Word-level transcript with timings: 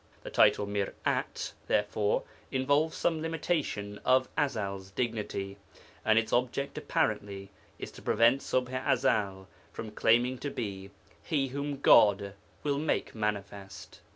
The 0.23 0.31
title 0.31 0.65
Mir'at, 0.65 1.51
therefore, 1.67 2.23
involves 2.51 2.97
some 2.97 3.21
limitation 3.21 3.99
of 4.03 4.27
Ezel's 4.35 4.89
dignity, 4.89 5.57
and 6.03 6.17
its 6.17 6.33
object 6.33 6.75
apparently 6.75 7.51
is 7.77 7.91
to 7.91 8.01
prevent 8.01 8.41
Ṣubḥ 8.41 8.83
i 8.83 8.93
Ezel 8.93 9.45
from 9.71 9.91
claiming 9.91 10.39
to 10.39 10.49
be 10.49 10.89
'He 11.21 11.49
whom 11.49 11.81
God 11.81 12.33
will 12.63 12.79
make 12.79 13.13
manifest.' 13.13 14.01